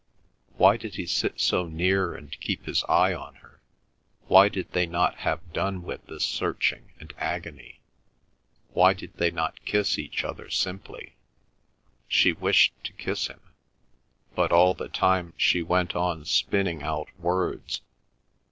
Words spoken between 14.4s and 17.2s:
all the time she went on spinning out